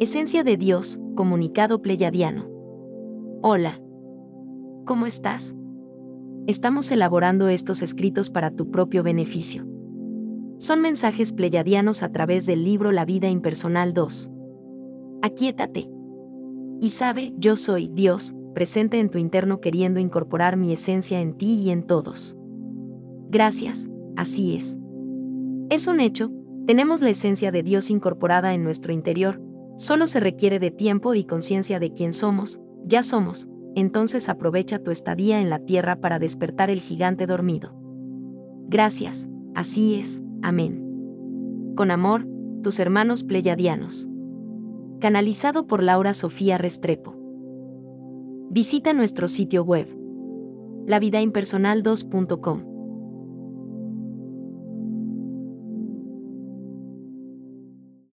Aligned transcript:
Esencia 0.00 0.44
de 0.44 0.56
Dios, 0.56 0.98
comunicado 1.14 1.82
pleyadiano. 1.82 2.48
Hola. 3.42 3.82
¿Cómo 4.86 5.04
estás? 5.04 5.54
Estamos 6.46 6.90
elaborando 6.90 7.48
estos 7.48 7.82
escritos 7.82 8.30
para 8.30 8.50
tu 8.50 8.70
propio 8.70 9.02
beneficio. 9.02 9.66
Son 10.56 10.80
mensajes 10.80 11.34
pleyadianos 11.34 12.02
a 12.02 12.10
través 12.12 12.46
del 12.46 12.64
libro 12.64 12.92
La 12.92 13.04
vida 13.04 13.28
impersonal 13.28 13.92
2. 13.92 14.30
Aquíétate. 15.20 15.90
Y 16.80 16.88
sabe, 16.88 17.34
yo 17.36 17.56
soy 17.56 17.90
Dios, 17.92 18.34
presente 18.54 19.00
en 19.00 19.10
tu 19.10 19.18
interno 19.18 19.60
queriendo 19.60 20.00
incorporar 20.00 20.56
mi 20.56 20.72
esencia 20.72 21.20
en 21.20 21.34
ti 21.34 21.56
y 21.56 21.68
en 21.68 21.82
todos. 21.82 22.38
Gracias, 23.28 23.86
así 24.16 24.56
es. 24.56 24.78
Es 25.68 25.86
un 25.86 26.00
hecho, 26.00 26.32
tenemos 26.66 27.02
la 27.02 27.10
esencia 27.10 27.52
de 27.52 27.62
Dios 27.62 27.90
incorporada 27.90 28.54
en 28.54 28.64
nuestro 28.64 28.94
interior, 28.94 29.42
Solo 29.80 30.06
se 30.06 30.20
requiere 30.20 30.58
de 30.58 30.70
tiempo 30.70 31.14
y 31.14 31.24
conciencia 31.24 31.80
de 31.80 31.94
quién 31.94 32.12
somos, 32.12 32.60
ya 32.84 33.02
somos, 33.02 33.48
entonces 33.74 34.28
aprovecha 34.28 34.78
tu 34.78 34.90
estadía 34.90 35.40
en 35.40 35.48
la 35.48 35.58
tierra 35.58 35.96
para 36.02 36.18
despertar 36.18 36.68
el 36.68 36.80
gigante 36.80 37.26
dormido. 37.26 37.74
Gracias, 38.68 39.26
así 39.54 39.94
es, 39.94 40.20
amén. 40.42 41.72
Con 41.76 41.90
amor, 41.90 42.26
tus 42.62 42.78
hermanos 42.78 43.24
pleyadianos. 43.24 44.06
Canalizado 45.00 45.66
por 45.66 45.82
Laura 45.82 46.12
Sofía 46.12 46.58
Restrepo. 46.58 47.16
Visita 48.50 48.92
nuestro 48.92 49.28
sitio 49.28 49.64
web 49.64 49.88
lavidaimpersonal2.com. 50.88 52.69